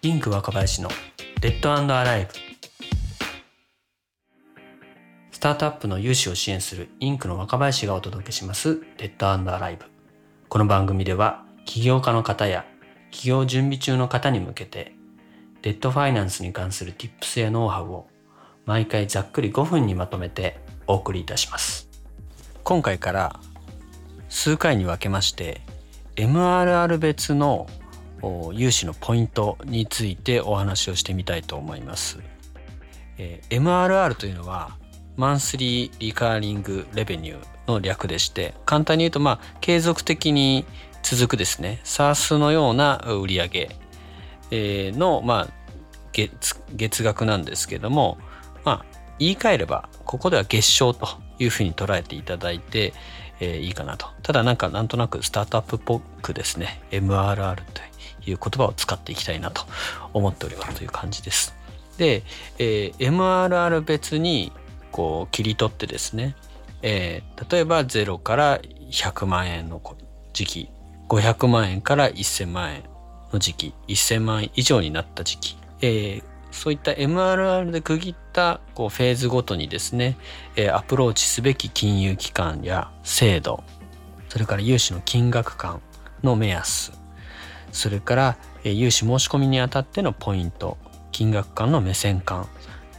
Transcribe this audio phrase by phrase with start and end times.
[0.00, 0.88] インク若林の
[1.40, 2.30] デッドアライブ
[5.32, 9.86] スタートアップの融資を支援するインクの若林がお届けしますデッドアライブ
[10.48, 12.64] この番組では起業家の方や
[13.10, 14.94] 起業準備中の方に向けて
[15.62, 18.06] デッドファイナンスに関する Tips やノウハウを
[18.66, 21.88] 毎回ざっくり5分にまとめてお送りいたします。
[22.62, 23.40] 今回から
[24.28, 25.62] 数回に分けまして
[26.16, 27.66] MRR 別の
[28.22, 32.18] 融資のポイントについてお話をしてみたいと思います。
[33.18, 34.76] えー、MRR というのは
[35.16, 40.64] マンスリーリカーリングレベニューの略でして簡単に言うとまあ継続的に
[41.02, 41.80] 続くですね。
[41.84, 43.70] SARS のような売上げ
[44.92, 45.48] のまあ
[46.12, 48.18] 月月額なんですけども
[48.64, 48.84] まあ
[49.18, 52.92] 言い換えればここでは月賞というふうに捉えていただいて、
[53.40, 54.06] えー、いいかなと。
[54.22, 56.80] ただなんかなんとなくスタートアップっぽくですね。
[56.90, 57.87] MRR という。
[58.30, 59.62] いう言葉を使っていきたいなと
[60.12, 61.54] 思っておりますという感じです。
[61.96, 62.22] で、
[62.58, 64.52] えー、MRR 別に
[64.92, 66.34] こう切り取ってですね、
[66.82, 69.82] えー、例えば0から100万円の
[70.32, 70.70] 時期
[71.08, 72.84] 500万円から1000万円
[73.32, 80.16] の時期1000万円以上になった時期、えー、そういった MRR で区切ったこうフェーズごとにですね、
[80.56, 83.64] えー、アプローチすべき金融機関や制度
[84.28, 85.80] それから融資の金額感
[86.22, 86.92] の目安
[87.72, 90.78] それから融資申し込みにあたってのポイント
[91.12, 92.48] 金額間の目線感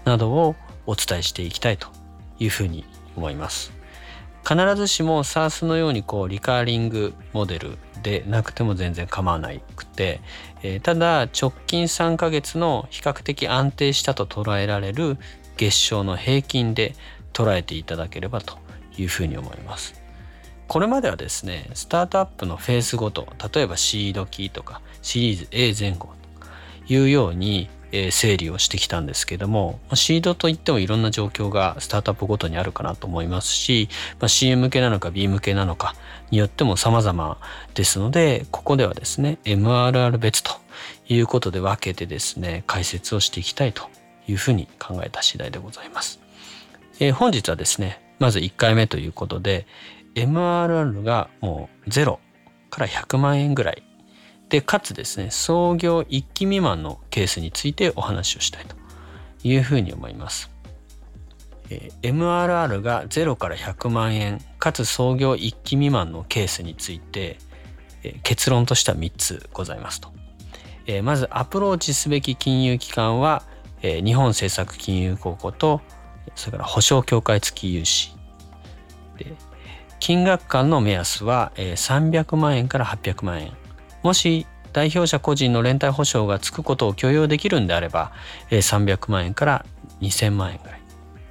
[0.05, 1.87] などをお伝えしていきたいと
[2.39, 3.71] いうふうに思います。
[4.47, 10.21] 必ずしも SARS のようにこうリカーリングモデルでなくても全然構わなくて、
[10.63, 15.17] えー、ただ直近3ヶ月の比較的安定したと捉えられる
[15.57, 16.95] 月賞の平均で
[17.33, 18.57] 捉えていただければと
[18.97, 20.01] いうふうに思います。
[20.69, 26.09] これまではですねスタートアップのフェーズごと例えばシードキーとかシリーズ A 前後
[26.87, 27.69] というように
[28.11, 35.95] 整理をしてきたんですけどもシードといってもいろんな状況がスタートアップごとにあるかなと思いますし、まあ、C 向けなのか B 向けなのか
[36.29, 37.39] によっても様々
[37.73, 40.51] ですのでここではですね MRR 別と
[41.07, 43.89] いうことで分けてですね解説をしていきたいと
[44.27, 46.19] いうふうに考えた次第でございます。
[46.99, 49.65] えー、本日はですねまず1回目ということで
[50.15, 52.19] MRR がもう0
[52.69, 53.83] から100万円ぐらい
[54.49, 58.75] でかつですね創業1期未満のケースについてお話をしたいと
[59.43, 60.51] いうふうに思います。
[62.01, 67.37] MRR が0から100万円かつ創業1期未満のケースについて
[68.23, 70.11] 結論としては3つございますと。
[71.03, 73.43] まずアプローチすべき金融機関は
[73.81, 75.81] 日本政策金融公庫と
[76.33, 78.15] それから保証協会付き融資
[79.17, 79.35] で
[79.99, 83.51] 金額間の目安は300万円から800万円。
[84.03, 88.11] もし代表者個人の連帯保証がつくことを許容できるんであれば
[88.49, 89.65] 300万円から
[90.01, 90.81] 2000万円ぐらい。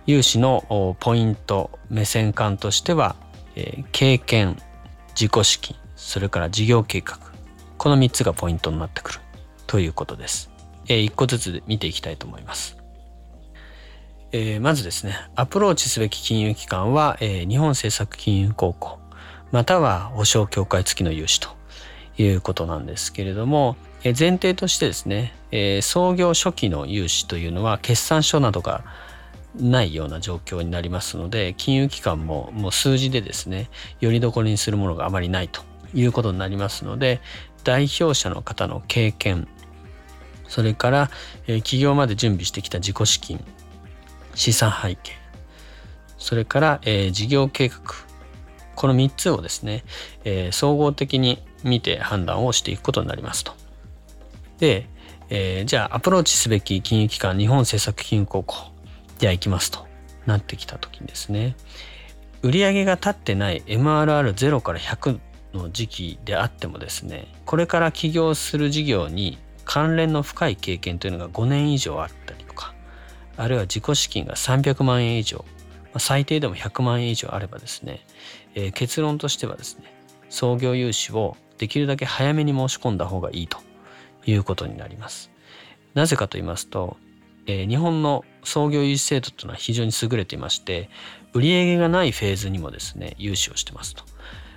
[0.06, 3.16] 融資のポイント目線感としては
[3.92, 4.56] 経験
[5.10, 7.18] 自己資金それから事業計画。
[7.76, 9.18] この3つがポイントになってくる
[9.66, 10.50] ということです。
[10.86, 12.77] 1個ずつ見ていきたいと思います。
[14.32, 18.98] えー、まずですねアプローチすべき金融機関は、えー、日本政策金融公庫
[19.52, 21.48] または保証協会付きの融資と
[22.18, 28.84] いうことなんですけれども、えー、前提としてですね、えー、創業初期の融資というのは決算書などが
[29.56, 35.62] ないような状況になりますので金融機関ももう数字でですねよりどころにするものがあまりないと
[35.94, 37.20] いうことになりますので
[37.64, 39.48] 代表者の方の経験
[40.48, 41.10] それから、
[41.46, 43.42] えー、企業まで準備してきた自己資金
[44.38, 45.12] 資産背景
[46.16, 47.78] それから、えー、事業計画。
[48.74, 49.84] この3つをですね、
[50.24, 53.52] えー、総合的に見て判断をしていくことになりますと。
[54.58, 54.88] で、
[55.30, 58.56] えー、じゃあアプローチすべき金融機関日本政策金融公庫
[59.18, 59.88] じゃあ行きますと。
[60.28, 61.56] なってきた時にですね
[62.42, 65.18] 売上が立ってない MRR0 から100
[65.54, 72.17] の時期であってもですねこれから起業する事業に関連の深い経験というのが5年以上あったり
[73.38, 75.44] あるいは自己資金が300万円以上、
[75.94, 78.00] ま、最低でも100万円以上あればですね、
[78.54, 79.92] えー、結論としてはですね
[80.28, 83.58] 創業融資をできるだけ早めに申し込んだ方がいいと
[84.26, 85.30] いうことになります。
[85.94, 86.96] なぜかと言いますと、
[87.46, 90.90] えー、日本の創業融資制度というのは非常に優れていまして
[91.32, 94.04] 売上がないフェーズにもですね融資をしてますと。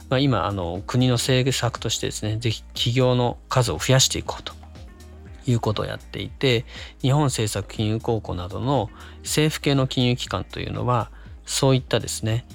[0.10, 4.54] まあ、今あの国の政策としてですね是非企業の数を増やしていこうと
[5.46, 6.66] いうことをやっていて
[7.02, 8.90] 日本政策金融公庫などの
[9.20, 11.12] 政府系の金融機関というのは
[11.46, 12.46] そういったですね、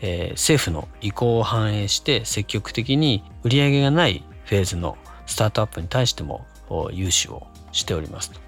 [0.00, 4.96] えー、政府の意向を反映して積極的に売り上げがないフェーズの
[5.26, 6.46] スタートアップに対しても
[6.92, 8.40] 融資をしておりますと。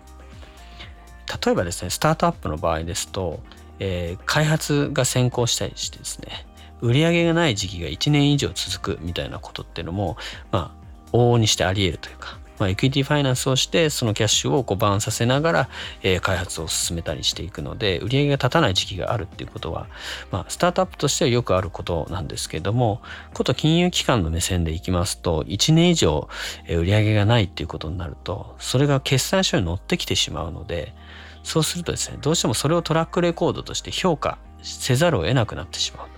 [1.46, 3.40] 例えばですねスタートアップの場合ですと、
[3.80, 6.46] えー、開発が先行したりしてですね
[6.80, 10.16] 売り上げがない時期が1年以上続くみたいなことっていうのも
[10.50, 10.78] まあ
[11.12, 15.68] 往々にしてあり得るというかまあ、エクイティファイナンスをしてそのキャッシュをこうバーンさせながら、
[16.02, 19.88] えー、開発を進めたりしていくので売り上げが立たない時期があるっていうことは、
[20.30, 23.00] まあ、スタートアップとしてはよくあることなんですけども
[23.34, 26.28] こと金融機関の目線でいきますと1年以上
[26.68, 30.94] 売り上げがないっていうことになるとそれが決算書に載ってきてしまうので
[31.42, 36.08] そうするとですねどうしてもそれをトラックレコードとして評価せざるを得なくなってしまう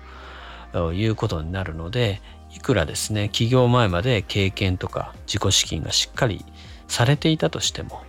[0.72, 2.22] ということになるので
[2.54, 6.44] いくらですね起業前まで経験とか自己資金がしっかり
[6.88, 8.02] されていたとしても、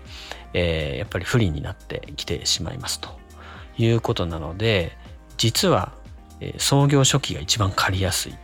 [0.53, 3.09] えー、やっぱり不利になってきてしまいますと
[3.77, 4.97] いうことなので
[5.37, 5.93] 実は、
[6.39, 8.35] えー、創業初期が一番借りやすい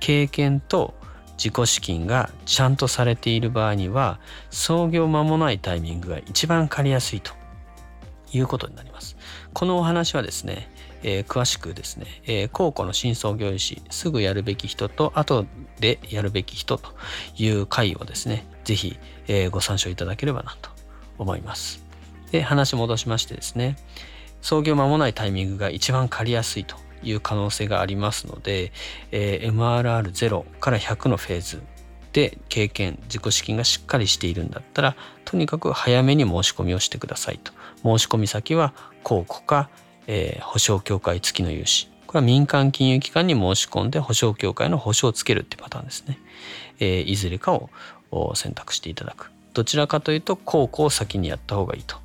[0.00, 0.94] 経験と
[1.38, 4.18] 自己資金がちゃんとされている場合には
[4.50, 7.32] 創業間もないタイミングが一番借りやすいと
[8.32, 9.16] いうことになります。
[9.54, 10.70] このお話はですね、
[11.02, 15.46] えー、詳しくですね、えー、高校の新創業医師、すぐやるべき人と後
[15.80, 16.90] でやるべき人と
[17.36, 20.70] いう回をですね、ぜひ、えー、ご参照いただければなと
[21.18, 21.84] 思います。
[22.32, 23.76] で、話戻しましてですね、
[24.40, 28.72] 創業間もないタイミングが一番借りやすいという可能性がありますので、
[29.10, 31.62] えー、MRR0 から100のフェーズ
[32.12, 37.52] で経験自己資金がしっかりしているんだったらとにかく早めに申し込みをしてくださいと
[37.82, 38.72] 申し込み先は
[39.02, 39.70] 公庫か、
[40.08, 41.88] えー、保証協会付きの融資。
[42.08, 46.18] これは民間金融機関に申し込んで保証協会の保証をつけるってパターンですね、
[46.80, 49.30] えー、いずれかを選択していただく。
[49.52, 51.96] どちらかというと公庫を先にやった方がいいと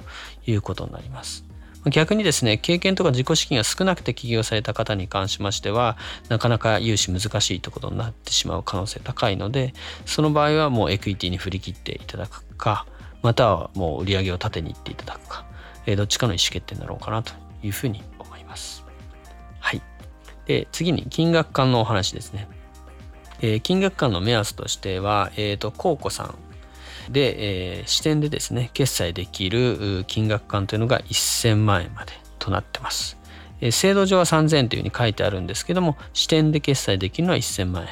[0.45, 1.45] いうことになります。
[1.89, 5.97] 逆にですね経験とか自己資金が少なくて起業された方に関しましては
[6.29, 9.73] なかなか融資難しいということになってしまう可能性高いので
[10.05, 12.85] その場合はもうエクイティに振り切っていただくか
[13.21, 15.45] またはもう売り上げを立てにいっていただくか、
[15.97, 17.33] どっちかの意思決定になろうかなと。
[17.63, 18.85] いうふうに思います。
[19.59, 19.81] はい。
[20.45, 22.47] で次に金額感のお話ですね。
[23.43, 33.17] えー、金額感の目安としては、えっ、ー、と、コウコさんで、えー、支店でですね、決済できる金額感というのが1000万円までとなってます。
[33.59, 37.89] えー、制度上は3000というふうに書いてあるんですけども、支店で決済できるのは1000万円。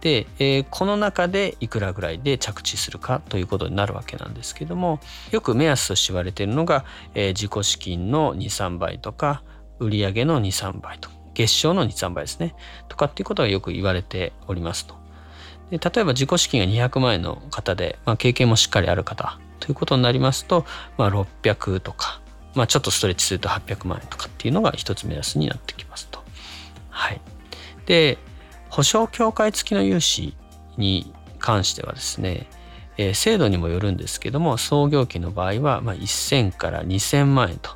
[0.00, 5.00] で、えー、この中でいくらぐらいで着地するかということになるわけなんですけども、
[5.30, 9.42] よく目安として言われているのが、えー、自己資金の2、3倍とか、
[9.78, 12.54] 売上の2、3倍と、月賞の2、3倍ですね。
[12.88, 15.00] とかっていうことがよく言われておりますと。
[15.70, 20.66] で例えば自己資金が200万円の方で、まあ、経験もしっかりある方ということになりますと、
[20.98, 22.20] まあ、600とか、
[22.54, 26.22] まあ、ちょっとストレッチすると800万円とかっていうのが一つ目安になってきますと。
[26.88, 27.20] はい。
[27.86, 28.18] で、
[28.70, 30.34] 保証協会付きの融資
[30.76, 32.48] に関してはですね、
[32.96, 37.70] えー、制度にもよるんですけども、創業期の場合は、まあ、1000から2000万円と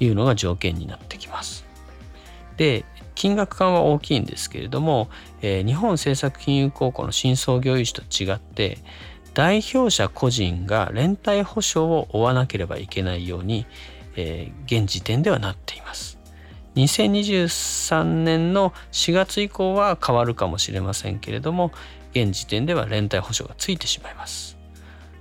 [0.00, 1.64] いうのが条件になってきます。
[2.56, 5.08] で、金額感は大きいんですけれども、
[5.40, 8.78] えー、日本政策金融高校の新創業融資と違って
[9.34, 13.66] 代表者個人が連帯保証を負わなければいけないように、
[14.16, 16.13] えー、現時点ではなっています。
[16.76, 21.72] 2023年の4月以降は変わるかもしれませんけれども
[22.10, 24.54] 現時点では連帯保証がついてしまいます。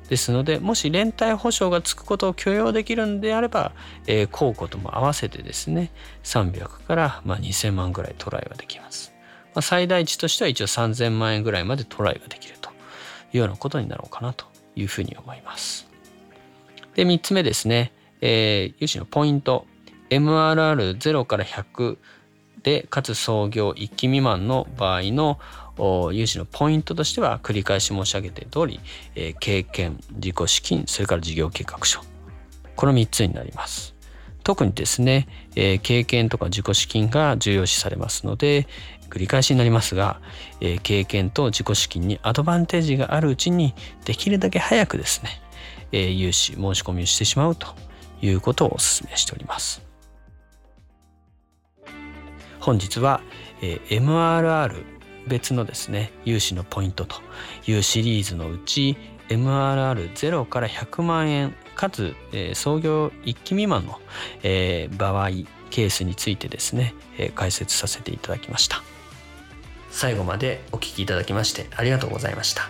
[0.09, 3.71] ですのでもし連帯保証がつくことを許容できるんであれば、
[4.05, 5.91] えー、公庫とも合わせてですね
[6.23, 9.13] 300から、まあ、2000万ぐらいトライができます、
[9.55, 12.73] まあ、最大値としては一応3000万円ぐらいまでトライができるとい
[13.35, 15.87] うようなことになろうかなというふうに思います。
[16.95, 19.65] で3つ目ですね、えー、融資のポイント。
[20.17, 21.97] MRR0 から100
[22.63, 25.39] でかつ創業1期未満の場合の
[26.11, 28.79] 融資のポイントとしては繰り返し申し上げている通り、
[29.15, 32.01] えー、経験自己資金それから事業計画書。
[32.75, 33.93] この3つになります。
[34.43, 38.67] 特にですね、えー、経験とか自己資金が重要視されますので
[39.09, 40.19] 繰り返しになりますが、
[40.59, 43.73] えー、経験と自己資金にアドバンテージがあるうちに
[44.05, 45.29] できるだけ早くですね、
[45.91, 47.67] えー、融資申し込みをしてしまうと
[48.21, 49.92] いうことをお勧めしております。
[52.63, 53.19] 本日は、
[53.61, 54.85] えー、MRR
[55.27, 57.17] 別のですね融資のポイントと
[57.67, 58.95] いうシリーズのうち
[59.27, 63.99] MRR0 から100万円かつ、えー、創業1期未満の、
[64.43, 65.29] えー、場合
[65.71, 68.81] ケースについてですね、えー、解説させていただきました。
[69.89, 72.69] 最後までお聞きいただきましてありがとうございました。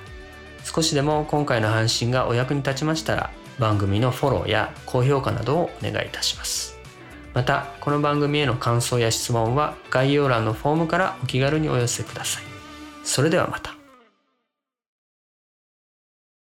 [0.63, 6.82] 少しでも今回の配信がお役に立ちましたら番組のフォローや高評価などをお願いいたします。
[7.33, 12.43] またこの番組への感想や質問は概要欄のフォームからお気軽にお寄せください。
[13.03, 13.82] それではまた。